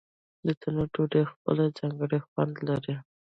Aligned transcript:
د 0.45 0.47
تنور 0.59 0.87
ډوډۍ 0.93 1.23
خپل 1.31 1.57
ځانګړی 1.77 2.19
خوند 2.27 2.53
لري. 2.67 2.95